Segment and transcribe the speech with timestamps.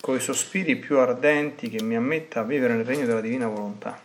[0.00, 3.98] coi sospiri più ardenti che mi ammetta a vivere nel regno della divina volontà.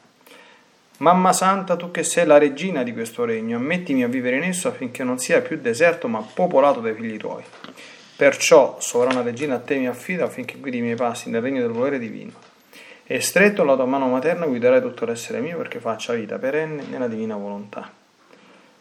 [0.98, 4.68] Mamma Santa, tu che sei la regina di questo regno, ammettimi a vivere in esso
[4.68, 7.44] affinché non sia più deserto ma popolato dai figli tuoi.
[8.16, 11.72] Perciò, sovrana regina, a te mi affido affinché guidi i miei passi nel regno del
[11.72, 12.32] volere divino.
[13.06, 17.08] E stretto la tua mano materna guiderai tutto l'essere mio perché faccia vita perenne nella
[17.08, 17.92] divina volontà.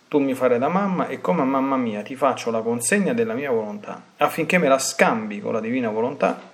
[0.08, 3.34] Tu mi farai da mamma e come a mamma mia ti faccio la consegna della
[3.34, 6.50] mia volontà, affinché me la scambi con la divina volontà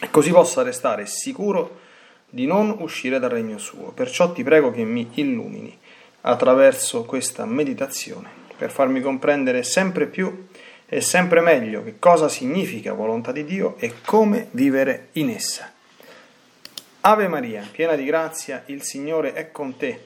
[0.00, 1.80] e così possa restare sicuro
[2.28, 3.92] di non uscire dal regno suo.
[3.92, 5.76] Perciò ti prego che mi illumini
[6.22, 10.46] attraverso questa meditazione per farmi comprendere sempre più
[10.86, 15.72] e sempre meglio che cosa significa volontà di Dio e come vivere in essa.
[17.02, 20.04] Ave Maria, piena di grazia, il Signore è con te.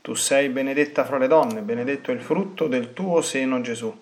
[0.00, 3.92] Tu sei benedetta fra le donne, benedetto è il frutto del tuo seno Gesù.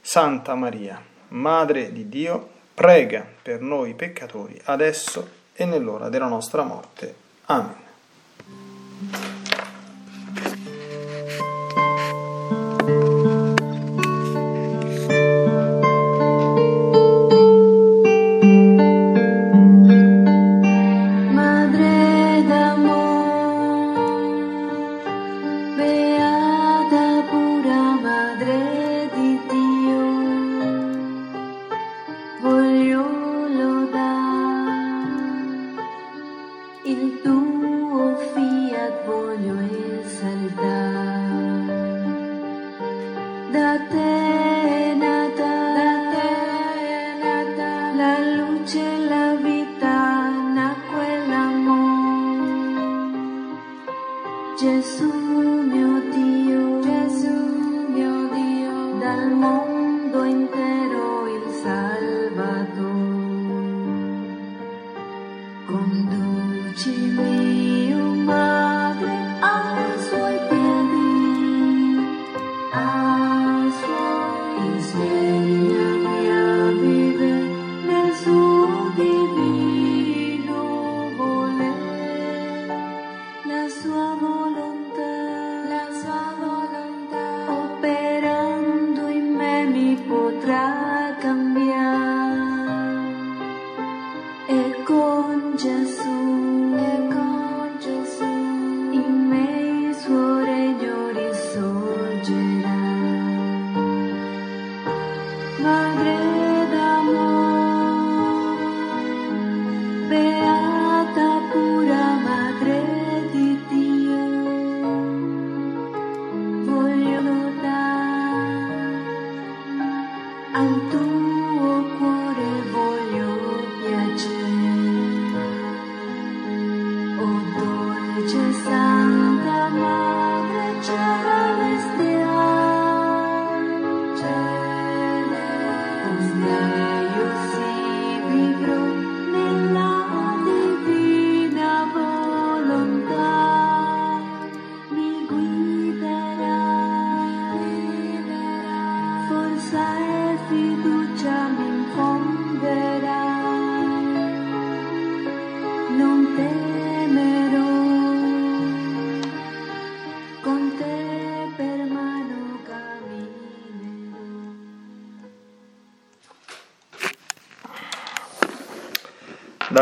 [0.00, 7.14] Santa Maria, Madre di Dio, prega per noi peccatori, adesso e nell'ora della nostra morte.
[7.46, 7.80] Amen.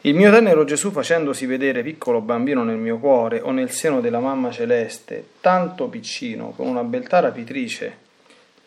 [0.00, 4.20] Il mio tenero Gesù facendosi vedere piccolo bambino nel mio cuore o nel seno della
[4.20, 7.98] mamma celeste, tanto piccino, con una beltà rapitrice,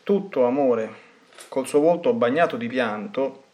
[0.03, 0.87] tutto amore,
[1.49, 3.45] col suo volto bagnato di pianto,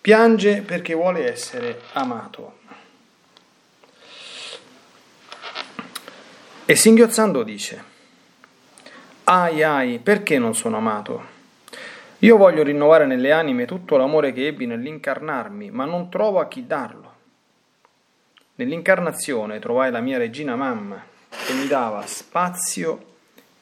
[0.00, 2.62] piange perché vuole essere amato.
[6.66, 7.84] E singhiozzando dice,
[9.24, 11.22] Ai ai, perché non sono amato?
[12.20, 16.66] Io voglio rinnovare nelle anime tutto l'amore che ebbi nell'incarnarmi, ma non trovo a chi
[16.66, 17.12] darlo.
[18.54, 23.12] Nell'incarnazione trovai la mia regina mamma che mi dava spazio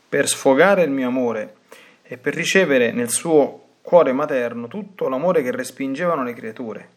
[0.08, 1.56] per sfogare il mio amore
[2.04, 6.88] e per ricevere nel suo cuore materno tutto l'amore che respingevano le creature.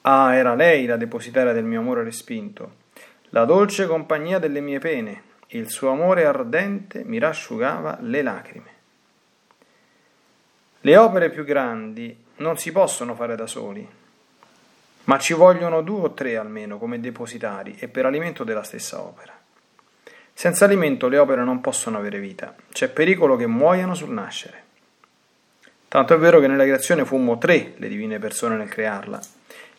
[0.00, 2.79] Ah, era lei la depositaria del mio amore respinto,
[3.30, 8.70] la dolce compagnia delle mie pene, il suo amore ardente mi rasciugava le lacrime.
[10.80, 13.86] Le opere più grandi non si possono fare da soli,
[15.04, 19.36] ma ci vogliono due o tre almeno come depositari e per alimento della stessa opera.
[20.32, 24.64] Senza alimento le opere non possono avere vita, c'è pericolo che muoiano sul nascere.
[25.86, 29.20] Tanto è vero che nella creazione fummo tre le divine persone nel crearla,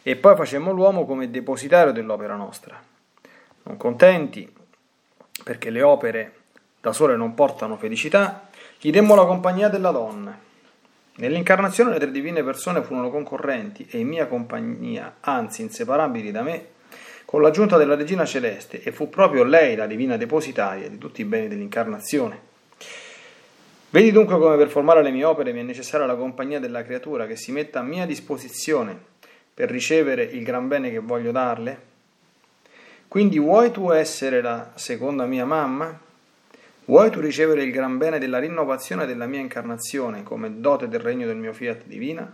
[0.03, 2.90] e poi facemmo l'uomo come depositario dell'opera nostra.
[3.63, 4.51] Non contenti,
[5.43, 6.33] perché le opere
[6.79, 8.49] da sole non portano felicità,
[8.79, 10.37] gli demmo la compagnia della donna.
[11.15, 16.65] Nell'incarnazione le tre divine persone furono concorrenti e in mia compagnia, anzi inseparabili da me,
[17.25, 21.25] con l'aggiunta della regina celeste e fu proprio lei la divina depositaria di tutti i
[21.25, 22.49] beni dell'incarnazione.
[23.89, 27.27] Vedi dunque come per formare le mie opere mi è necessaria la compagnia della creatura
[27.27, 28.97] che si metta a mia disposizione
[29.53, 31.90] per ricevere il gran bene che voglio darle?
[33.11, 35.99] Quindi vuoi tu essere la seconda mia mamma?
[36.85, 41.25] Vuoi tu ricevere il gran bene della rinnovazione della mia incarnazione come dote del regno
[41.27, 42.33] del mio fiat divina?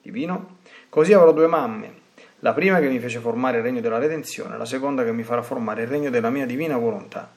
[0.00, 0.58] divino?
[0.88, 1.92] Così avrò due mamme,
[2.38, 5.42] la prima che mi fece formare il regno della redenzione, la seconda che mi farà
[5.42, 7.28] formare il regno della mia divina volontà.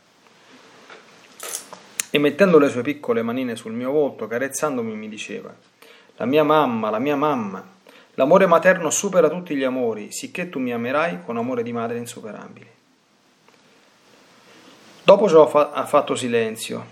[2.12, 5.52] E mettendo le sue piccole manine sul mio volto, carezzandomi, mi diceva,
[6.18, 7.75] la mia mamma, la mia mamma,
[8.15, 12.73] l'amore materno supera tutti gli amori, sicché tu mi amerai con amore di madre insuperabile.
[15.03, 16.85] Dopo ciò ha fatto silenzio,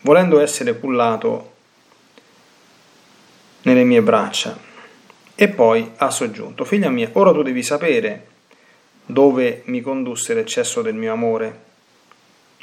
[0.00, 1.52] volendo essere cullato
[3.62, 4.56] nelle mie braccia.
[5.34, 8.28] E poi ha soggiunto, figlia mia, ora tu devi sapere
[9.04, 11.64] dove mi condusse l'eccesso del mio amore,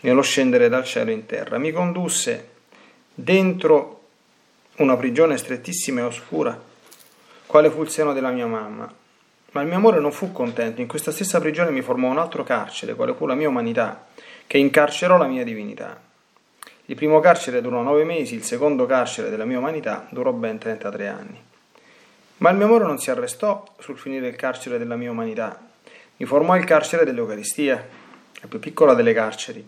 [0.01, 1.59] nello scendere dal cielo in terra.
[1.59, 2.49] Mi condusse
[3.13, 4.02] dentro
[4.77, 6.59] una prigione strettissima e oscura,
[7.45, 8.91] quale fu il seno della mia mamma.
[9.51, 12.43] Ma il mio amore non fu contento, in questa stessa prigione mi formò un altro
[12.43, 14.07] carcere, quale fu la mia umanità,
[14.47, 16.01] che incarcerò la mia divinità.
[16.85, 21.07] Il primo carcere durò nove mesi, il secondo carcere della mia umanità durò ben 33
[21.07, 21.41] anni.
[22.37, 25.61] Ma il mio amore non si arrestò sul finire il carcere della mia umanità.
[26.17, 27.87] Mi formò il carcere dell'Eucaristia,
[28.41, 29.65] la più piccola delle carceri,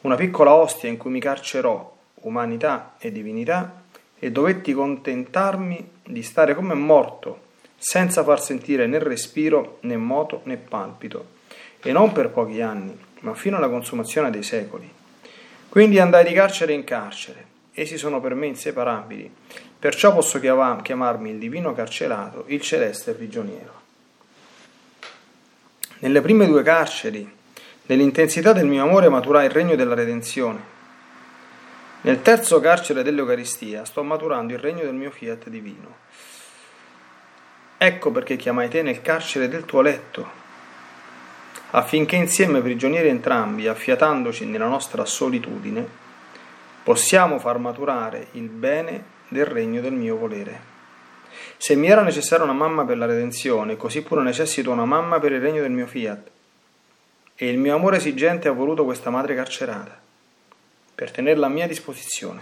[0.00, 3.84] una piccola ostia in cui mi carcerò umanità e divinità
[4.18, 7.44] e dovetti contentarmi di stare come morto,
[7.76, 11.34] senza far sentire né respiro né moto né palpito,
[11.82, 14.90] e non per pochi anni, ma fino alla consumazione dei secoli.
[15.68, 19.30] Quindi andai di carcere in carcere, essi sono per me inseparabili,
[19.78, 23.84] Perciò posso chiamarmi il divino carcerato, il celeste prigioniero.
[25.98, 27.30] Nelle prime due carceri,
[27.86, 30.74] nell'intensità del mio amore maturai il regno della redenzione.
[32.06, 35.96] Nel terzo carcere dell'Eucaristia sto maturando il regno del mio fiat divino.
[37.78, 40.24] Ecco perché chiamai te nel carcere del tuo letto,
[41.72, 45.84] affinché insieme prigionieri entrambi, affiatandoci nella nostra solitudine,
[46.84, 50.60] possiamo far maturare il bene del regno del mio volere.
[51.56, 55.32] Se mi era necessaria una mamma per la redenzione, così pure necessito una mamma per
[55.32, 56.30] il regno del mio fiat.
[57.34, 60.04] E il mio amore esigente ha voluto questa madre carcerata,
[60.96, 62.40] per tenerla a mia disposizione.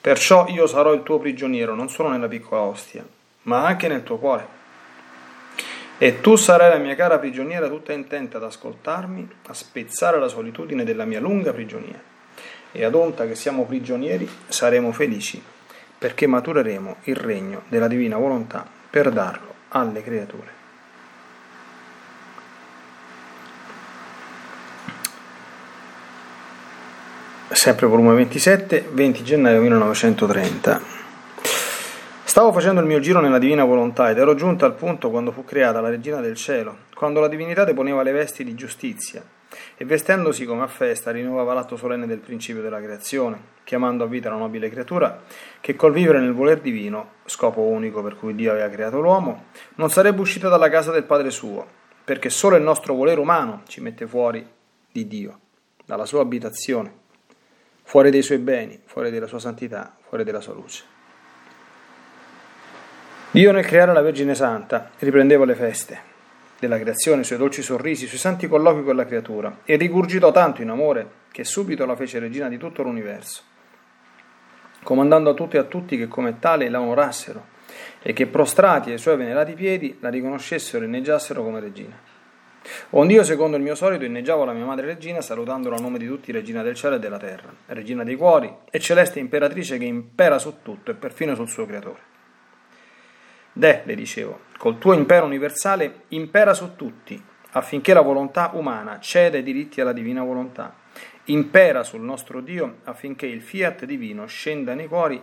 [0.00, 3.04] Perciò io sarò il tuo prigioniero non solo nella piccola ostia,
[3.42, 4.46] ma anche nel tuo cuore.
[5.98, 10.84] E tu sarai la mia cara prigioniera tutta intenta ad ascoltarmi, a spezzare la solitudine
[10.84, 12.00] della mia lunga prigionia.
[12.70, 15.42] E ad onta che siamo prigionieri, saremo felici
[15.96, 20.63] perché matureremo il regno della divina volontà per darlo alle creature.
[27.54, 30.80] Sempre volume 27, 20 gennaio 1930.
[32.24, 35.44] Stavo facendo il mio giro nella divina volontà ed ero giunto al punto quando fu
[35.44, 39.22] creata la regina del cielo, quando la divinità deponeva le vesti di giustizia
[39.76, 44.28] e vestendosi come a festa rinnovava l'atto solenne del principio della creazione, chiamando a vita
[44.30, 45.22] la nobile creatura
[45.60, 49.44] che col vivere nel voler divino, scopo unico per cui Dio aveva creato l'uomo,
[49.76, 51.64] non sarebbe uscita dalla casa del Padre suo,
[52.02, 54.44] perché solo il nostro volere umano ci mette fuori
[54.90, 55.38] di Dio,
[55.86, 57.02] dalla sua abitazione,
[57.84, 60.82] fuori dei suoi beni, fuori della sua santità, fuori della sua luce.
[63.30, 66.00] Dio nel creare la Vergine Santa riprendeva le feste,
[66.58, 70.32] della creazione, i suoi dolci sorrisi, i suoi santi colloqui con la creatura, e rigurgitò
[70.32, 73.42] tanto in amore che subito la fece regina di tutto l'universo,
[74.82, 77.52] comandando a tutti e a tutti che come tale la onorassero,
[78.00, 82.12] e che prostrati ai suoi venerati piedi la riconoscessero e inneggiassero come regina.
[82.90, 86.06] Onde io, secondo il mio solito, inneggiavo la mia madre regina, salutandola a nome di
[86.06, 90.38] tutti, regina del cielo e della terra, regina dei cuori e celeste imperatrice che impera
[90.38, 92.12] su tutto e perfino sul suo creatore.
[93.52, 99.38] De, le dicevo, col tuo impero universale impera su tutti, affinché la volontà umana cede
[99.38, 100.74] i diritti alla divina volontà.
[101.26, 105.22] Impera sul nostro Dio affinché il fiat divino scenda nei cuori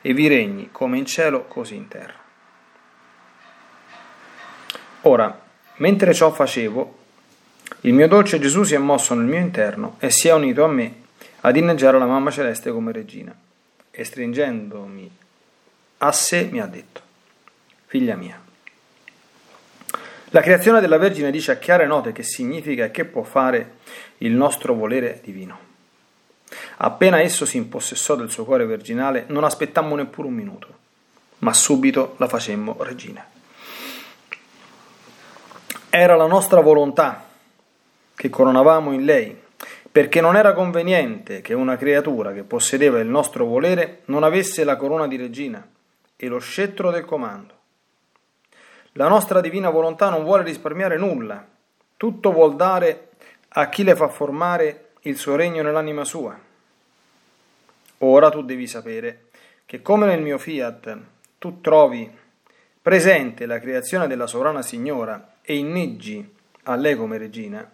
[0.00, 2.20] e vi regni come in cielo così in terra.
[5.02, 5.41] Ora,
[5.76, 6.98] mentre ciò facevo,
[7.82, 10.68] il mio dolce Gesù si è mosso nel mio interno e si è unito a
[10.68, 10.94] me
[11.40, 13.34] ad inneggiare la mamma celeste come regina
[13.90, 15.10] e stringendomi
[15.98, 17.00] a sé mi ha detto,
[17.86, 18.40] figlia mia,
[20.30, 23.76] la creazione della Vergine dice a chiare note che significa e che può fare
[24.18, 25.70] il nostro volere divino.
[26.78, 30.78] Appena esso si impossessò del suo cuore virginale, non aspettammo neppure un minuto,
[31.40, 33.22] ma subito la facemmo regina.
[35.94, 37.22] Era la nostra volontà
[38.14, 39.38] che coronavamo in lei,
[39.92, 44.76] perché non era conveniente che una creatura che possedeva il nostro volere non avesse la
[44.76, 45.68] corona di regina
[46.16, 47.54] e lo scettro del comando.
[48.92, 51.46] La nostra divina volontà non vuole risparmiare nulla,
[51.98, 53.10] tutto vuol dare
[53.48, 56.34] a chi le fa formare il suo regno nell'anima sua.
[57.98, 59.26] Ora tu devi sapere
[59.66, 60.98] che come nel mio fiat
[61.36, 62.10] tu trovi
[62.80, 66.26] presente la creazione della sovrana signora e inneggi
[66.64, 67.68] a lei come regina,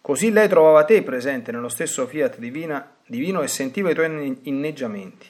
[0.00, 5.28] così lei trovava te presente nello stesso fiat divina, divino e sentiva i tuoi inneggiamenti.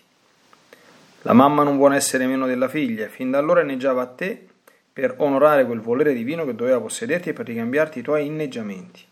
[1.23, 4.47] La mamma non vuole essere meno della figlia, fin da allora inneggiava a te
[4.93, 9.03] per onorare quel volere divino che doveva possederti e per ricambiarti i tuoi inneggiamenti.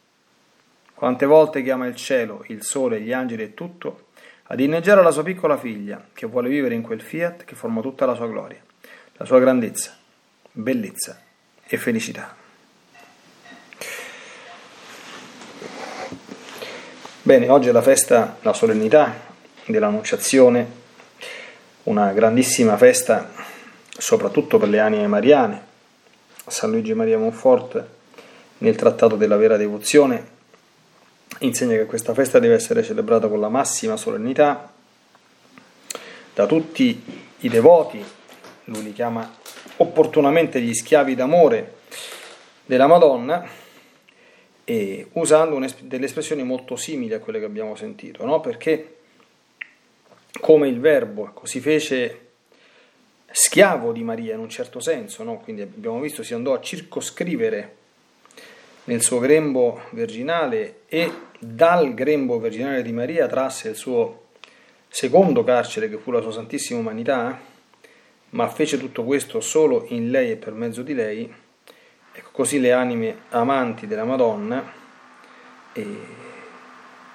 [0.94, 4.08] Quante volte chiama il cielo, il sole, gli angeli e tutto
[4.44, 8.04] ad inneggiare la sua piccola figlia, che vuole vivere in quel fiat che forma tutta
[8.04, 8.62] la sua gloria,
[9.14, 9.96] la sua grandezza,
[10.52, 11.20] bellezza
[11.64, 12.41] e felicità.
[17.24, 19.14] Bene, oggi è la festa, la solennità
[19.66, 20.66] dell'Annunciazione,
[21.84, 23.30] una grandissima festa
[23.96, 25.64] soprattutto per le anime mariane,
[26.48, 27.84] San Luigi Maria Monfort
[28.58, 30.30] nel Trattato della vera devozione
[31.38, 34.72] insegna che questa festa deve essere celebrata con la massima solennità
[36.34, 37.04] da tutti
[37.38, 38.04] i devoti,
[38.64, 39.32] lui li chiama
[39.76, 41.74] opportunamente gli schiavi d'amore
[42.66, 43.60] della Madonna
[44.64, 48.40] e usando delle espressioni molto simili a quelle che abbiamo sentito, no?
[48.40, 48.96] perché
[50.40, 52.18] come il verbo così fece
[53.30, 55.38] schiavo di Maria in un certo senso, no?
[55.38, 57.76] quindi abbiamo visto si andò a circoscrivere
[58.84, 64.22] nel suo grembo virginale e dal grembo virginale di Maria trasse il suo
[64.88, 67.40] secondo carcere che fu la sua santissima umanità,
[68.30, 71.32] ma fece tutto questo solo in lei e per mezzo di lei.
[72.14, 74.62] Ecco, così le anime amanti della Madonna,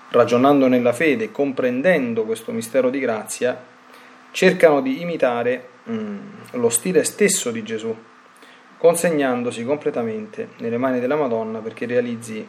[0.10, 3.62] ragionando nella fede, comprendendo questo mistero di grazia,
[4.32, 6.18] cercano di imitare mm,
[6.54, 7.96] lo stile stesso di Gesù,
[8.78, 12.48] consegnandosi completamente nelle mani della Madonna perché realizzi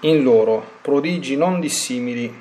[0.00, 2.32] in loro prodigi non dissimili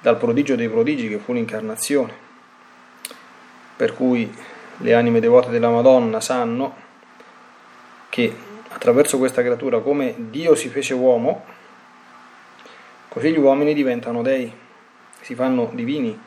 [0.00, 2.28] dal prodigio dei prodigi che fu l'incarnazione.
[3.76, 4.32] Per cui
[4.78, 6.88] le anime devote della Madonna sanno
[8.10, 8.36] che
[8.68, 11.44] attraverso questa creatura, come Dio si fece uomo,
[13.08, 14.52] così gli uomini diventano dei,
[15.22, 16.18] si fanno divini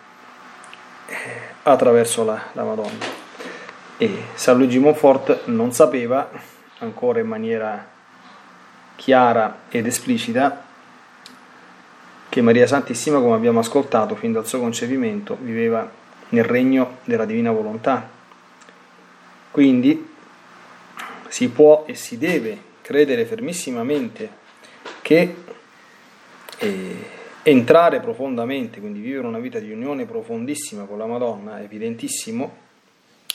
[1.63, 3.21] attraverso la, la Madonna.
[3.97, 6.29] E San Luigi Monfort non sapeva
[6.79, 7.91] ancora in maniera
[8.95, 10.63] chiara ed esplicita
[12.29, 15.87] che Maria Santissima, come abbiamo ascoltato fin dal suo concepimento, viveva
[16.29, 18.09] nel regno della divina volontà.
[19.51, 20.12] Quindi
[21.33, 24.29] si può e si deve credere fermissimamente
[25.01, 25.35] che
[26.59, 26.95] eh,
[27.41, 32.55] entrare profondamente, quindi vivere una vita di unione profondissima con la Madonna, è evidentissimo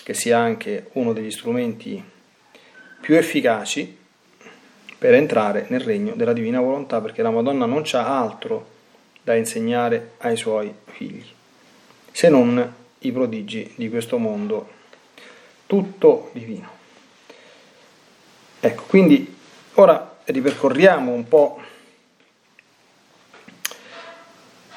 [0.05, 2.01] che sia anche uno degli strumenti
[3.01, 3.99] più efficaci
[4.97, 8.65] per entrare nel regno della divina volontà, perché la Madonna non c'ha altro
[9.25, 11.27] da insegnare ai suoi figli,
[12.13, 14.69] se non i prodigi di questo mondo,
[15.67, 16.78] tutto divino.
[18.61, 19.37] Ecco, quindi
[19.75, 21.61] ora ripercorriamo un po'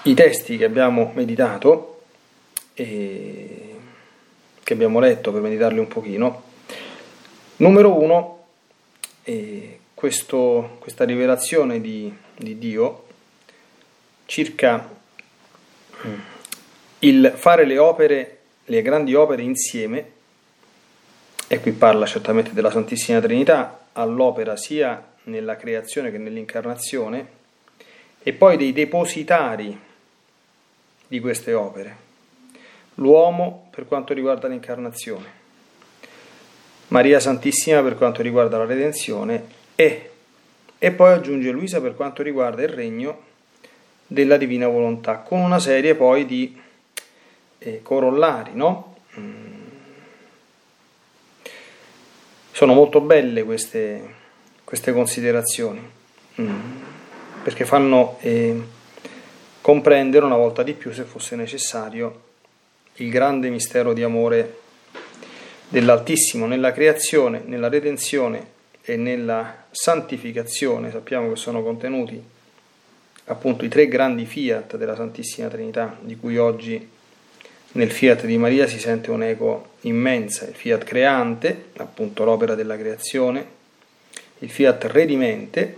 [0.03, 2.03] i testi che abbiamo meditato
[2.75, 3.79] e
[4.63, 6.43] che abbiamo letto per meditarli un pochino.
[7.57, 8.45] Numero uno,
[9.23, 13.05] eh, questo, questa rivelazione di, di Dio
[14.25, 14.89] circa
[16.05, 16.13] mm,
[16.99, 20.19] il fare le opere, le grandi opere insieme
[21.51, 27.27] e qui parla certamente della Santissima Trinità, all'opera sia nella creazione che nell'incarnazione,
[28.23, 29.77] e poi dei depositari
[31.07, 31.95] di queste opere.
[32.95, 35.25] L'uomo per quanto riguarda l'incarnazione,
[36.87, 39.43] Maria Santissima per quanto riguarda la redenzione
[39.75, 40.11] e,
[40.79, 43.23] e poi aggiunge Luisa per quanto riguarda il regno
[44.07, 46.57] della divina volontà, con una serie poi di
[47.57, 48.95] eh, corollari, no?
[49.19, 49.61] Mm
[52.61, 54.03] Sono molto belle queste,
[54.63, 55.81] queste considerazioni,
[56.39, 56.59] mm.
[57.41, 58.55] perché fanno eh,
[59.61, 62.21] comprendere una volta di più, se fosse necessario,
[62.97, 64.59] il grande mistero di amore
[65.69, 68.45] dell'Altissimo nella creazione, nella redenzione
[68.83, 70.91] e nella santificazione.
[70.91, 72.23] Sappiamo che sono contenuti
[73.25, 76.87] appunto i tre grandi fiat della Santissima Trinità, di cui oggi
[77.73, 83.59] nel fiat di Maria si sente un'eco immensa, il fiat creante, appunto l'opera della creazione,
[84.39, 85.75] il fiat redimente,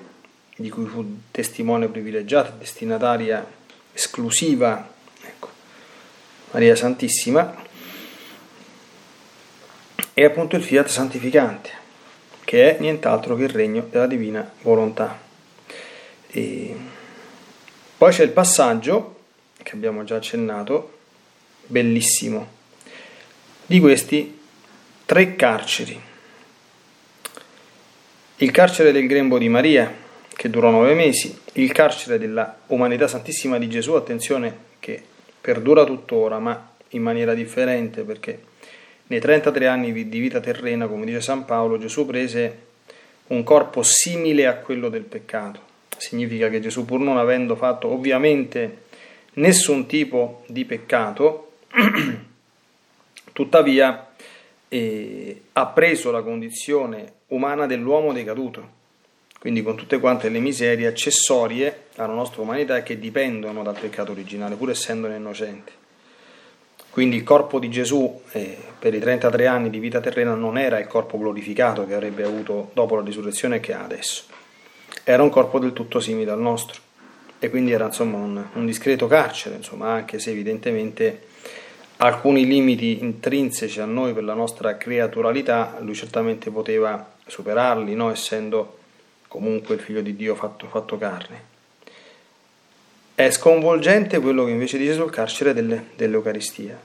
[0.56, 3.46] di cui fu testimone privilegiata, destinataria
[3.92, 5.50] esclusiva, ecco,
[6.52, 7.62] Maria Santissima,
[10.16, 11.70] e appunto il fiat santificante,
[12.44, 15.20] che è nient'altro che il regno della divina volontà.
[16.28, 16.76] E
[17.98, 19.20] poi c'è il passaggio,
[19.58, 21.02] che abbiamo già accennato,
[21.68, 22.48] bellissimo.
[23.66, 24.40] Di questi
[25.06, 26.00] tre carceri.
[28.38, 29.94] Il carcere del grembo di Maria,
[30.36, 35.02] che durò nove mesi, il carcere della Umanità Santissima di Gesù, attenzione che
[35.40, 38.52] perdura tuttora, ma in maniera differente, perché
[39.08, 42.58] nei 33 anni di vita terrena, come dice San Paolo, Gesù prese
[43.28, 45.72] un corpo simile a quello del peccato.
[45.98, 48.82] Significa che Gesù, pur non avendo fatto ovviamente
[49.34, 51.53] nessun tipo di peccato,
[53.34, 54.14] Tuttavia
[54.68, 58.82] eh, ha preso la condizione umana dell'uomo decaduto,
[59.40, 64.56] quindi con tutte quante le miserie accessorie alla nostra umanità che dipendono dal peccato originale,
[64.56, 65.82] pur essendone innocente.
[66.92, 70.80] Quindi il corpo di Gesù eh, per i 33 anni di vita terrena non era
[70.80, 74.26] il corpo glorificato che avrebbe avuto dopo la risurrezione che ha adesso,
[75.04, 76.82] era un corpo del tutto simile al nostro.
[77.40, 81.32] E quindi era insomma un, un discreto carcere, insomma, anche se evidentemente
[82.04, 88.12] alcuni limiti intrinseci a noi per la nostra creaturalità, lui certamente poteva superarli, no?
[88.12, 88.80] essendo
[89.30, 91.52] comunque il figlio di Dio fatto, fatto carne.
[93.16, 96.78] È sconvolgente quello che invece dice sul carcere delle, dell'Eucaristia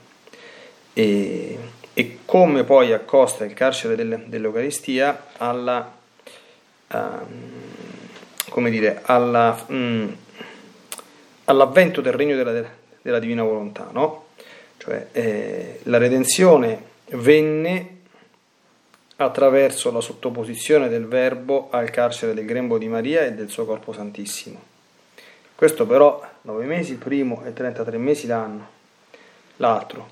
[0.93, 1.57] e,
[1.93, 5.91] e, come poi accosta il carcere delle, dell'Eucaristia alla,
[6.93, 10.15] um, dire, alla, um,
[11.45, 12.63] all'avvento del regno della,
[13.01, 14.27] della divina volontà, no?
[14.89, 17.97] Cioè eh, la redenzione venne
[19.17, 23.93] attraverso la sottoposizione del Verbo al carcere del grembo di Maria e del suo corpo
[23.93, 24.59] santissimo.
[25.53, 28.67] Questo però 9 mesi il primo e 33 mesi l'anno,
[29.57, 30.09] l'altro.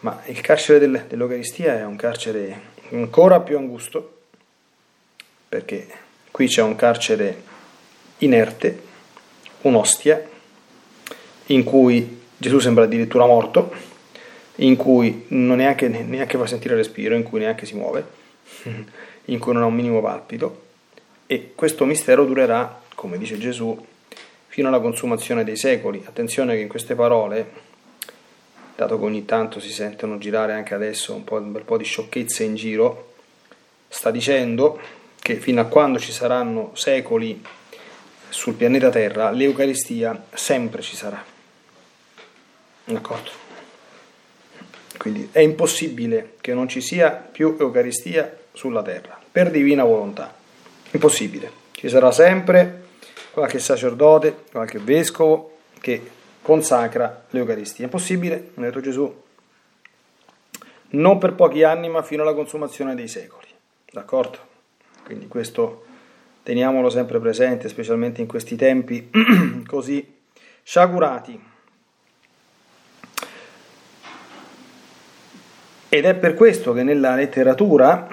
[0.00, 4.18] Ma il carcere del, dell'Eucaristia è un carcere ancora più angusto,
[5.48, 5.88] perché
[6.30, 7.42] qui c'è un carcere
[8.18, 8.78] inerte,
[9.62, 10.22] un'ostia,
[11.46, 13.72] in cui Gesù sembra addirittura morto,
[14.56, 18.06] in cui non neanche, neanche fa sentire respiro, in cui neanche si muove,
[19.26, 20.64] in cui non ha un minimo palpito,
[21.26, 23.84] e questo mistero durerà, come dice Gesù,
[24.48, 26.02] fino alla consumazione dei secoli.
[26.06, 27.50] Attenzione che in queste parole,
[28.76, 31.84] dato che ogni tanto si sentono girare anche adesso un, po', un bel po' di
[31.84, 33.14] sciocchezze in giro,
[33.88, 34.78] sta dicendo
[35.20, 37.42] che fino a quando ci saranno secoli
[38.28, 41.34] sul pianeta Terra, l'Eucaristia sempre ci sarà.
[42.86, 43.30] D'accordo?
[44.96, 50.34] Quindi è impossibile che non ci sia più Eucaristia sulla terra, per divina volontà.
[50.92, 51.50] Impossibile.
[51.72, 52.84] Ci sarà sempre
[53.32, 57.84] qualche sacerdote, qualche vescovo che consacra l'Eucaristia.
[57.84, 59.22] Impossibile, ha detto Gesù,
[60.90, 63.46] non per pochi anni, ma fino alla consumazione dei secoli.
[63.90, 64.38] D'accordo?
[65.04, 65.84] Quindi questo
[66.44, 69.10] teniamolo sempre presente, specialmente in questi tempi
[69.66, 70.14] così
[70.62, 71.54] sciagurati
[75.96, 78.06] Ed è per questo che nella letteratura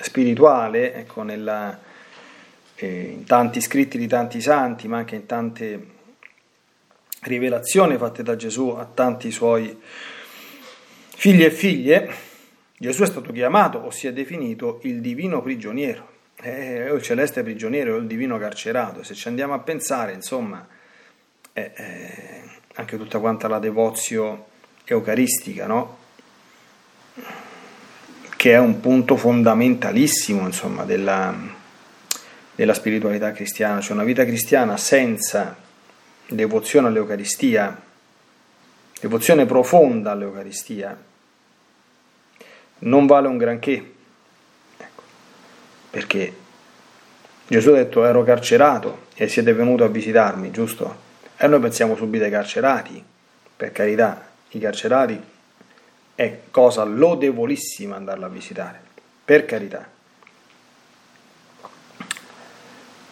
[0.00, 1.78] spirituale, ecco, nella,
[2.74, 5.86] eh, in tanti scritti di tanti santi, ma anche in tante
[7.20, 12.10] rivelazioni fatte da Gesù a tanti suoi figli e figlie,
[12.76, 16.08] Gesù è stato chiamato o si è definito il divino prigioniero,
[16.42, 19.04] eh, o il celeste prigioniero o il divino carcerato.
[19.04, 20.66] Se ci andiamo a pensare, insomma,
[21.52, 22.42] eh, eh,
[22.74, 24.46] anche tutta quanta la devozio
[24.84, 25.99] eucaristica, no?
[28.40, 31.34] Che è un punto fondamentalissimo insomma, della,
[32.54, 35.54] della spiritualità cristiana, cioè una vita cristiana senza
[36.26, 37.78] devozione all'Eucaristia,
[38.98, 40.98] devozione profonda all'Eucaristia,
[42.78, 43.92] non vale un granché,
[44.78, 45.02] ecco,
[45.90, 46.34] perché
[47.46, 50.96] Gesù ha detto ero carcerato e siete venuti a visitarmi, giusto?
[51.36, 53.04] E noi pensiamo subito ai carcerati,
[53.54, 55.20] per carità, i carcerati
[56.20, 58.78] è cosa lodevolissima andarla a visitare,
[59.24, 59.88] per carità.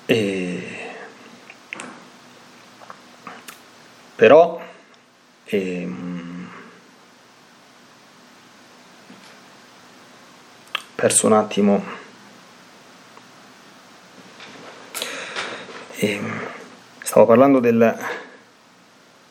[0.05, 0.63] E...
[4.15, 4.61] Però
[5.45, 6.51] ehm...
[10.95, 11.83] perso un attimo
[15.95, 16.41] ehm...
[17.03, 17.99] stavo parlando del,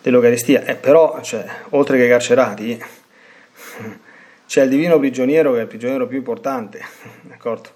[0.02, 3.06] dell'Eucaristia, eh, però cioè, oltre che carcerati
[4.48, 6.82] c'è il divino prigioniero che è il prigioniero più importante,
[7.22, 7.70] d'accordo?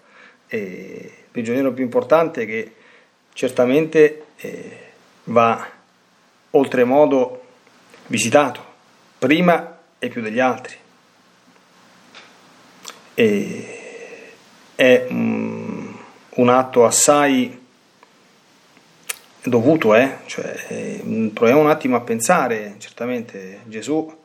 [0.48, 0.58] E
[1.04, 2.76] il prigioniero più importante che
[3.34, 4.78] certamente eh,
[5.26, 5.70] va
[6.52, 7.44] oltremodo
[8.08, 8.64] visitato,
[9.18, 10.76] prima e più degli altri.
[13.14, 13.78] E
[14.74, 15.98] è um,
[16.30, 17.60] un atto assai
[19.44, 20.20] dovuto, eh?
[20.26, 21.02] cioè,
[21.34, 24.20] proviamo un attimo a pensare, certamente Gesù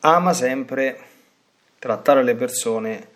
[0.00, 1.08] ama sempre
[1.80, 3.08] trattare le persone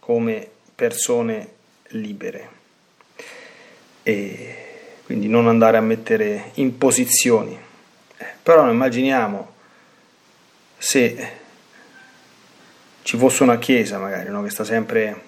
[0.00, 1.52] come persone
[1.90, 2.48] libere
[4.02, 4.56] e
[5.04, 7.56] quindi non andare a mettere imposizioni.
[8.42, 9.52] Però immaginiamo
[10.76, 11.32] se
[13.02, 15.22] ci fosse una chiesa magari no, che sta sempre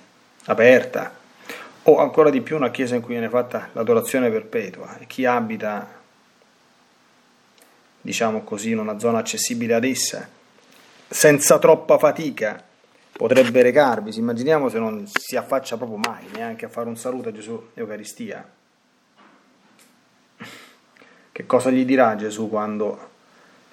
[0.47, 1.15] aperta
[1.85, 6.01] o ancora di più una chiesa in cui viene fatta l'adorazione perpetua e chi abita
[8.01, 10.29] diciamo così in una zona accessibile ad essa
[11.09, 12.71] senza troppa fatica
[13.13, 14.17] potrebbe recarvi.
[14.17, 18.49] Immaginiamo se non si affaccia proprio mai neanche a fare un saluto a Gesù Eucaristia.
[21.33, 23.11] Che cosa gli dirà Gesù quando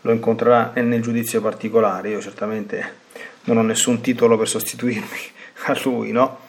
[0.01, 2.09] lo incontrerà nel giudizio particolare?
[2.09, 2.93] Io certamente
[3.43, 5.19] non ho nessun titolo per sostituirmi
[5.67, 6.47] a lui, no?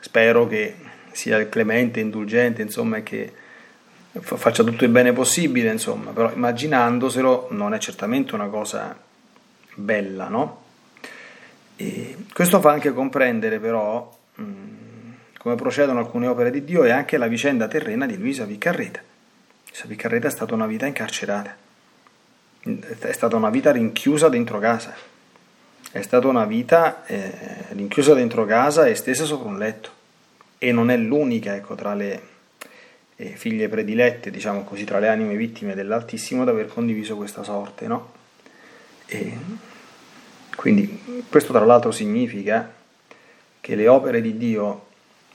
[0.00, 0.76] Spero che
[1.12, 3.32] sia clemente, indulgente, insomma, e che
[4.18, 8.98] faccia tutto il bene possibile, insomma, però immaginandoselo non è certamente una cosa
[9.74, 10.68] bella, no?
[11.80, 17.16] E questo fa anche comprendere però mm, come procedono alcune opere di Dio e anche
[17.16, 19.00] la vicenda terrena di Luisa Piccarreta.
[19.66, 21.56] Luisa Piccarreta è stata una vita incarcerata,
[22.60, 24.94] è stata una vita rinchiusa dentro casa,
[25.90, 27.32] è stata una vita eh,
[27.70, 29.90] rinchiusa dentro casa e stesa sopra un letto
[30.58, 32.22] e non è l'unica ecco, tra le
[33.16, 37.86] eh, figlie predilette, diciamo così, tra le anime vittime dell'Altissimo ad aver condiviso questa sorte,
[37.86, 38.12] no?
[39.06, 39.78] E
[40.56, 42.72] quindi questo tra l'altro significa
[43.60, 44.86] che le opere di Dio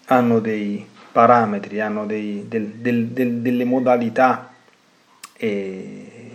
[0.05, 4.53] hanno dei parametri, hanno dei, del, del, del, delle modalità
[5.37, 6.31] eh,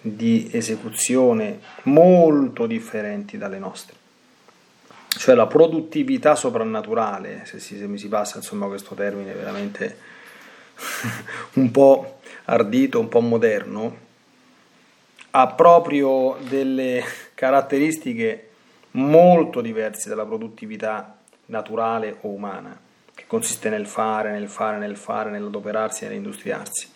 [0.00, 3.94] di esecuzione molto differenti dalle nostre.
[5.08, 9.98] Cioè la produttività soprannaturale, se, si, se mi si passa insomma questo termine veramente
[11.54, 13.96] un po' ardito, un po' moderno,
[15.30, 17.04] ha proprio delle
[17.36, 18.48] caratteristiche
[18.92, 22.76] molto diverse dalla produttività naturale o umana,
[23.14, 26.88] che consiste nel fare, nel fare, nel fare, nell'adoperarsi, nell'industriarsi.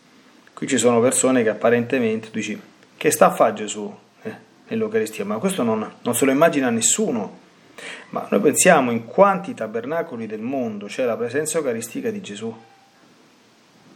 [0.54, 2.58] Qui ci sono persone che apparentemente tu dici
[2.96, 4.34] che sta a fare Gesù eh,
[4.68, 7.38] nell'Eucaristia, ma questo non, non se lo immagina nessuno.
[8.10, 12.54] Ma noi pensiamo in quanti tabernacoli del mondo c'è la presenza eucaristica di Gesù.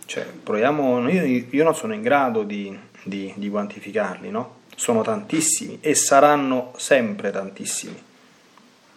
[0.04, 4.62] Cioè, proviamo, io, io non sono in grado di, di, di quantificarli, no?
[4.74, 8.02] Sono tantissimi e saranno sempre tantissimi.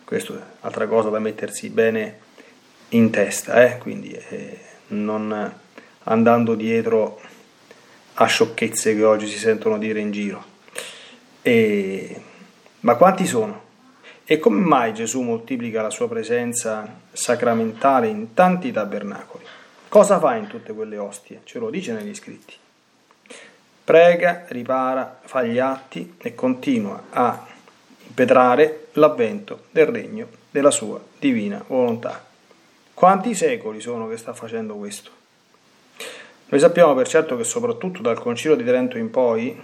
[0.04, 2.20] Questo è altra cosa da mettersi bene
[2.90, 3.78] in testa, eh?
[3.78, 5.54] quindi eh, non
[6.04, 7.20] andando dietro
[8.14, 10.44] a sciocchezze che oggi si sentono dire in giro.
[11.42, 12.22] E,
[12.82, 13.66] ma quanti sono?
[14.24, 19.44] E come mai Gesù moltiplica la sua presenza sacramentale in tanti tabernacoli?
[19.90, 21.42] Cosa fa in tutte quelle ostie?
[21.44, 22.54] Ce lo dice negli scritti
[23.88, 27.48] prega, ripara, fa gli atti e continua a
[28.06, 32.22] impetrare l'avvento del regno della sua divina volontà.
[32.94, 35.10] Quanti secoli sono che sta facendo questo?
[36.48, 39.58] Noi sappiamo per certo che soprattutto dal Concilio di Trento in poi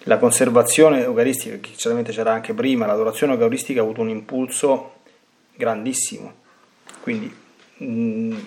[0.00, 4.94] la conservazione eucaristica, che certamente c'era anche prima, l'adorazione eucaristica ha avuto un impulso
[5.54, 6.32] grandissimo.
[7.00, 7.32] Quindi
[7.76, 8.38] mh, mm,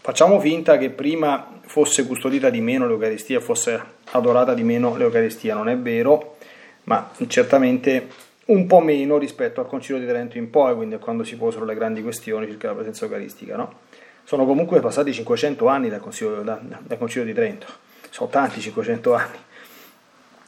[0.00, 5.70] facciamo finta che prima fosse custodita di meno l'Eucaristia, fosse adorata di meno l'Eucaristia, non
[5.70, 6.36] è vero,
[6.84, 8.08] ma certamente
[8.46, 11.74] un po' meno rispetto al Concilio di Trento in poi, quindi quando si posero le
[11.74, 13.56] grandi questioni circa la presenza eucaristica.
[13.56, 13.72] No?
[14.24, 17.66] Sono comunque passati 500 anni dal Concilio, da, dal Concilio di Trento,
[18.10, 19.38] sono tanti 500 anni.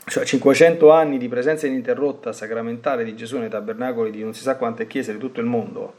[0.05, 4.57] Cioè 500 anni di presenza ininterrotta sacramentale di Gesù nei tabernacoli di non si sa
[4.57, 5.95] quante chiese di tutto il mondo,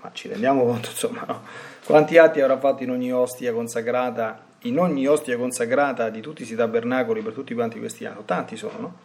[0.00, 1.42] ma ci rendiamo conto insomma, no?
[1.84, 6.56] quanti atti avrà fatto in ogni ostia consacrata, in ogni ostia consacrata di tutti questi
[6.56, 8.22] tabernacoli per tutti quanti questi anni?
[8.24, 8.98] Tanti sono, no?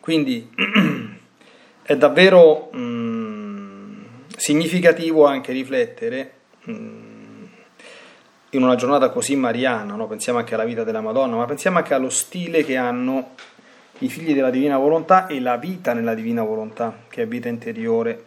[0.00, 0.50] Quindi
[1.82, 4.04] è davvero mh, mm,
[4.36, 6.32] significativo anche riflettere
[6.64, 7.44] mh, mm,
[8.50, 10.06] in una giornata così mariana, no?
[10.06, 13.30] pensiamo anche alla vita della Madonna, ma pensiamo anche allo stile che hanno
[13.98, 18.24] i figli della divina volontà e la vita nella divina volontà, che è vita interiore,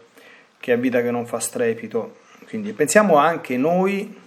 [0.59, 2.17] che è vita che non fa strepito.
[2.47, 4.25] Quindi pensiamo anche noi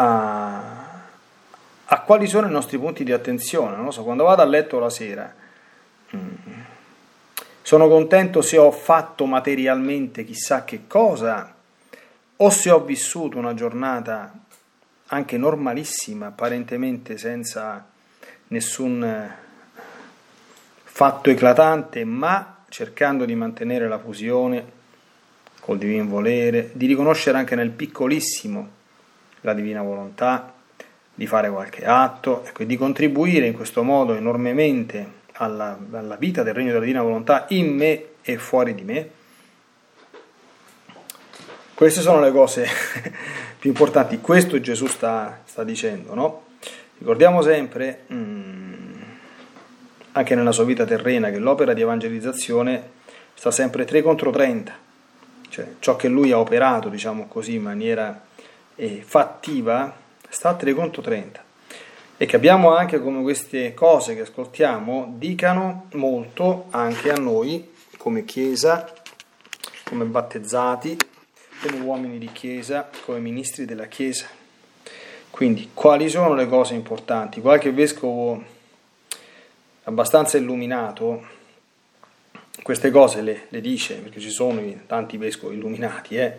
[0.00, 1.02] a,
[1.84, 3.76] a quali sono i nostri punti di attenzione.
[3.76, 5.34] Non so, quando vado a letto la sera,
[7.62, 11.54] sono contento se ho fatto materialmente chissà che cosa
[12.36, 14.32] o se ho vissuto una giornata
[15.06, 17.86] anche normalissima, apparentemente senza
[18.48, 19.34] nessun
[20.84, 24.76] fatto eclatante, ma cercando di mantenere la fusione
[25.60, 28.76] col divino volere, di riconoscere anche nel piccolissimo
[29.42, 30.52] la divina volontà,
[31.14, 36.54] di fare qualche atto, ecco, di contribuire in questo modo enormemente alla, alla vita del
[36.54, 39.10] regno della divina volontà in me e fuori di me.
[41.74, 42.66] Queste sono le cose
[43.58, 46.46] più importanti, questo Gesù sta, sta dicendo, no?
[46.98, 49.02] Ricordiamo sempre, mh,
[50.12, 52.90] anche nella sua vita terrena, che l'opera di evangelizzazione
[53.34, 54.72] sta sempre 3 contro 30,
[55.48, 58.26] cioè ciò che lui ha operato, diciamo così, in maniera
[58.78, 59.94] eh, fattiva,
[60.28, 61.44] sta a 3 contro 30
[62.16, 68.92] e capiamo anche come queste cose che ascoltiamo dicano molto anche a noi come Chiesa,
[69.84, 70.96] come battezzati,
[71.62, 74.26] come uomini di Chiesa, come ministri della Chiesa.
[75.30, 77.40] Quindi quali sono le cose importanti?
[77.40, 78.42] Qualche vescovo
[79.84, 81.36] abbastanza illuminato
[82.62, 86.32] queste cose le, le dice, perché ci sono tanti vescovi illuminati, eh?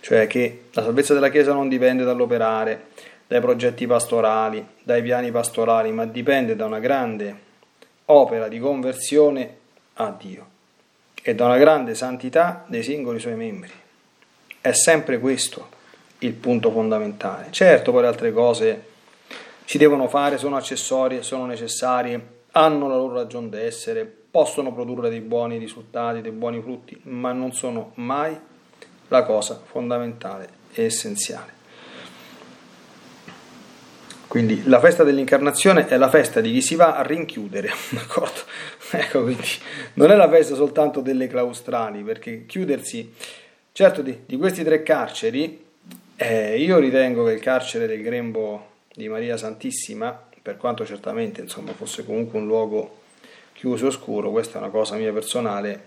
[0.00, 2.88] cioè che la salvezza della Chiesa non dipende dall'operare,
[3.26, 7.48] dai progetti pastorali, dai piani pastorali, ma dipende da una grande
[8.06, 9.56] opera di conversione
[9.94, 10.48] a Dio
[11.22, 13.70] e da una grande santità dei singoli suoi membri.
[14.60, 15.78] È sempre questo
[16.18, 17.48] il punto fondamentale.
[17.50, 18.84] Certo, poi le altre cose
[19.64, 25.20] si devono fare, sono accessorie, sono necessarie, hanno la loro ragione d'essere, possono produrre dei
[25.20, 28.38] buoni risultati, dei buoni frutti, ma non sono mai
[29.08, 31.58] la cosa fondamentale e essenziale.
[34.28, 38.40] Quindi la festa dell'incarnazione è la festa di chi si va a rinchiudere, d'accordo?
[38.92, 39.48] Ecco, quindi
[39.94, 43.12] non è la festa soltanto delle claustrali, perché chiudersi,
[43.72, 45.64] certo di, di questi tre carceri,
[46.14, 51.72] eh, io ritengo che il carcere del grembo di Maria Santissima, per quanto certamente insomma,
[51.72, 52.99] fosse comunque un luogo
[53.60, 55.84] chiuso e oscuro, questa è una cosa mia personale,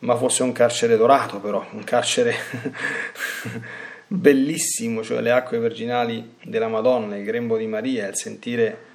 [0.00, 2.34] ma fosse un carcere dorato però, un carcere
[4.06, 8.90] bellissimo, cioè le acque virginali della Madonna, il grembo di Maria, il sentire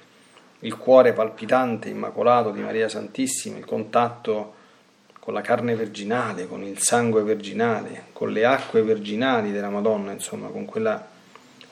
[0.60, 4.54] il cuore palpitante, immacolato di Maria Santissima, il contatto
[5.18, 10.46] con la carne virginale, con il sangue virginale, con le acque virginali della Madonna, insomma,
[10.50, 11.04] con quella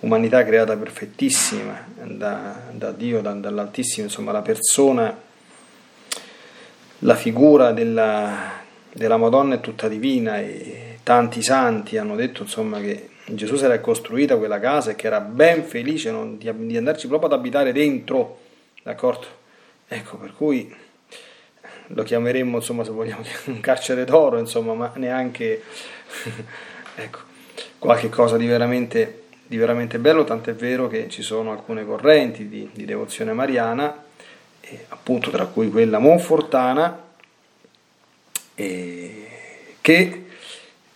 [0.01, 5.26] umanità creata perfettissima da, da Dio, da, dall'Altissimo, insomma, la persona,
[7.01, 8.61] la figura della,
[8.93, 13.79] della Madonna è tutta divina e tanti santi hanno detto, insomma, che Gesù si era
[13.81, 17.73] costruita quella casa e che era ben felice non, di, di, andarci proprio ad abitare
[17.73, 18.39] dentro,
[18.83, 19.27] d'accordo?
[19.89, 20.75] Ecco, per cui
[21.89, 25.63] lo chiameremmo, insomma, se vogliamo, un carcere d'oro, insomma, ma neanche,
[26.97, 27.19] ecco,
[27.79, 32.69] qualche cosa di veramente, di veramente bello, tant'è vero che ci sono alcune correnti di,
[32.73, 34.05] di devozione mariana,
[34.69, 37.05] eh, appunto tra cui quella monfortana,
[38.55, 39.27] eh,
[39.81, 40.25] che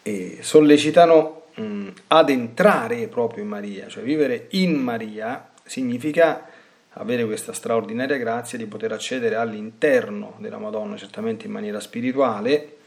[0.03, 6.49] eh, sollecitano mh, ad entrare proprio in Maria, cioè vivere in Maria significa
[6.95, 12.79] avere questa straordinaria grazia di poter accedere all'interno della Madonna, certamente in maniera spirituale,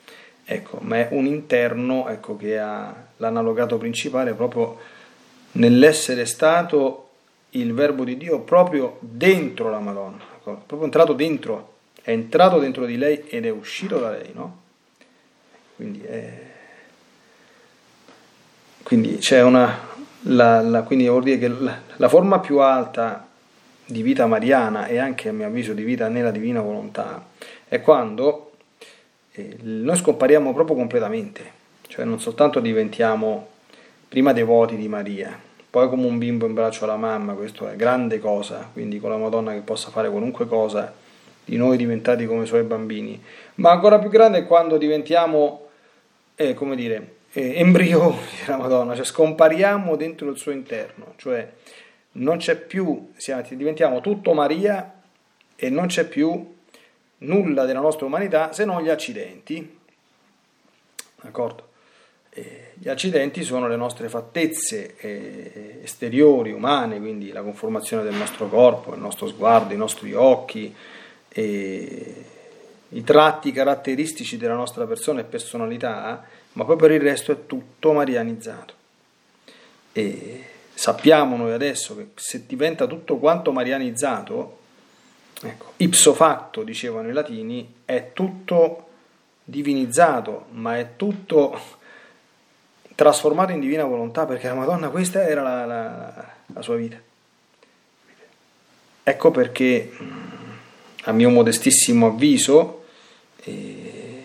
[0.43, 4.77] ecco, ma è un interno ecco, che ha l'analogato principale proprio
[5.53, 7.09] nell'essere stato
[7.51, 12.97] il verbo di Dio proprio dentro la Madonna, proprio entrato dentro, è entrato dentro di
[12.97, 14.61] lei ed è uscito da lei, no?
[15.75, 16.51] Quindi è
[18.83, 19.79] quindi c'è una,
[20.23, 23.25] la, la, quindi vuol dire che la, la, forma più alta
[23.85, 27.25] di vita mariana e anche a mio avviso di vita nella divina volontà
[27.67, 28.51] è quando
[29.31, 31.51] eh, noi scompariamo proprio completamente,
[31.87, 33.47] cioè non soltanto diventiamo
[34.09, 35.39] prima devoti di Maria,
[35.73, 39.17] poi come un bimbo in braccio alla mamma, questo è grande cosa, quindi con la
[39.17, 40.93] Madonna che possa fare qualunque cosa,
[41.43, 43.19] di noi diventati come suoi bambini,
[43.55, 45.69] ma ancora più grande è quando diventiamo,
[46.35, 51.51] eh, come dire, eh, embrioni della Madonna, cioè scompariamo dentro il suo interno, cioè
[52.11, 53.11] non c'è più,
[53.49, 55.01] diventiamo tutto Maria
[55.55, 56.53] e non c'è più
[57.17, 59.79] nulla della nostra umanità se non gli accidenti.
[61.19, 61.71] D'accordo?
[62.35, 68.49] Eh, gli accidenti sono le nostre fattezze eh, esteriori, umane, quindi la conformazione del nostro
[68.49, 70.73] corpo, il nostro sguardo, i nostri occhi,
[71.35, 77.93] i tratti caratteristici della nostra persona e personalità, ma poi per il resto è tutto
[77.93, 78.73] marianizzato.
[79.91, 80.43] E
[80.73, 84.57] sappiamo noi adesso che se diventa tutto quanto marianizzato,
[85.41, 88.87] ecco, ipso facto, dicevano i latini, è tutto
[89.43, 91.81] divinizzato, ma è tutto
[92.95, 96.97] trasformato in divina volontà, perché la Madonna questa era la, la, la sua vita.
[99.03, 99.91] Ecco perché,
[101.03, 102.85] a mio modestissimo avviso,
[103.43, 104.23] eh,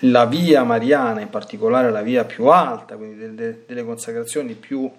[0.00, 4.90] la via mariana, in particolare la via più alta, quindi delle, delle consacrazioni più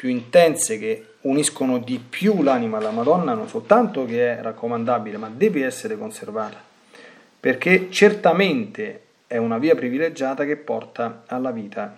[0.00, 5.30] più intense che uniscono di più l'anima alla Madonna, non soltanto che è raccomandabile, ma
[5.30, 6.56] deve essere conservata,
[7.38, 11.96] perché certamente è una via privilegiata che porta alla vita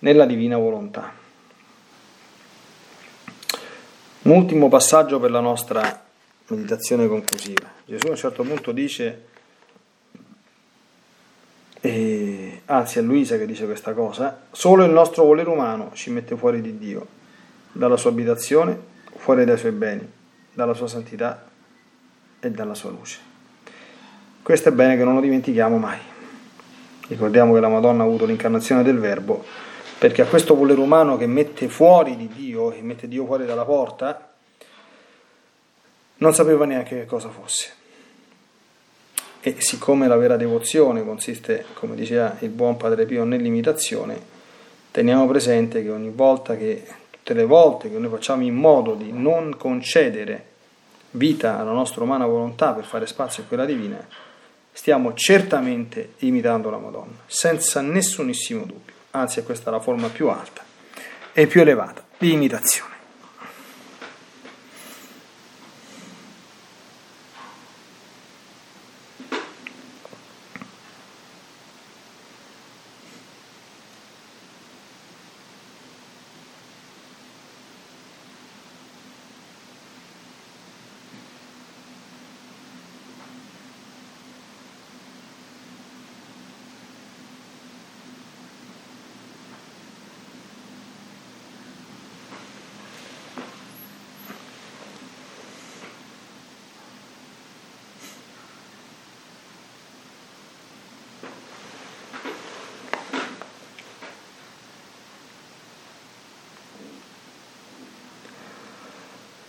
[0.00, 1.12] nella divina volontà.
[4.22, 6.06] Un ultimo passaggio per la nostra
[6.48, 7.70] meditazione conclusiva.
[7.84, 9.26] Gesù a un certo punto dice
[11.80, 16.36] e, anzi è Luisa che dice questa cosa, solo il nostro volere umano ci mette
[16.36, 17.06] fuori di Dio,
[17.70, 18.76] dalla sua abitazione,
[19.14, 20.10] fuori dai suoi beni,
[20.52, 21.48] dalla sua santità
[22.40, 23.27] e dalla sua luce.
[24.48, 25.98] Questo è bene che non lo dimentichiamo mai.
[27.08, 29.44] Ricordiamo che la Madonna ha avuto l'incarnazione del Verbo,
[29.98, 33.66] perché a questo volere umano che mette fuori di Dio, che mette Dio fuori dalla
[33.66, 34.32] porta,
[36.16, 37.72] non sapeva neanche che cosa fosse.
[39.40, 44.18] E siccome la vera devozione consiste, come diceva il buon Padre Pio, nell'imitazione,
[44.90, 49.12] teniamo presente che ogni volta che, tutte le volte che noi facciamo in modo di
[49.12, 50.46] non concedere
[51.10, 54.02] vita alla nostra umana volontà per fare spazio a quella divina,
[54.78, 58.94] stiamo certamente imitando la Madonna, senza nessunissimo dubbio.
[59.10, 60.62] Anzi, questa è la forma più alta
[61.32, 62.87] e più elevata di imitazione.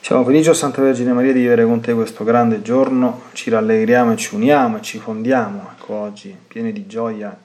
[0.09, 4.15] Siamo felici, Santa Vergine Maria, di vivere con te questo grande giorno, ci rallegriamo e
[4.15, 7.39] ci uniamo e ci fondiamo, ecco oggi, pieni di gioia,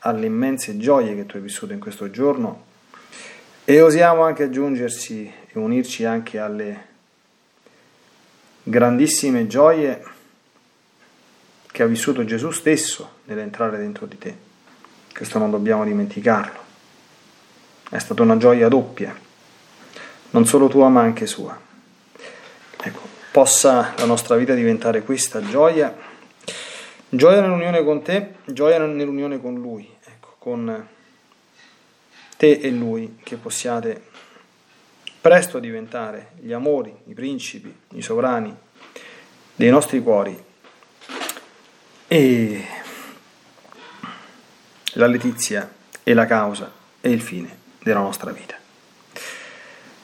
[0.00, 2.64] alle immense gioie che tu hai vissuto in questo giorno
[3.64, 6.86] e osiamo anche aggiungersi e unirci anche alle
[8.62, 10.04] grandissime gioie
[11.72, 14.36] che ha vissuto Gesù stesso nell'entrare dentro di te.
[15.14, 16.60] Questo non dobbiamo dimenticarlo.
[17.88, 19.28] È stata una gioia doppia
[20.30, 21.58] non solo tua ma anche sua.
[22.82, 25.96] Ecco, possa la nostra vita diventare questa gioia,
[27.08, 30.88] gioia nell'unione con te, gioia nell'unione con Lui, ecco, con
[32.36, 34.08] te e Lui, che possiate
[35.20, 38.56] presto diventare gli amori, i principi, i sovrani
[39.54, 40.42] dei nostri cuori
[42.08, 42.64] e
[44.94, 45.70] la letizia
[46.02, 48.59] e la causa e il fine della nostra vita.